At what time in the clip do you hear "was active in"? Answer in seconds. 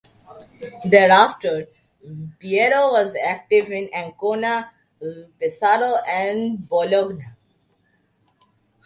2.93-3.87